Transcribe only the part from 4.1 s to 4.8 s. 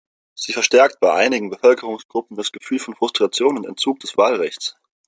Wahlrechts.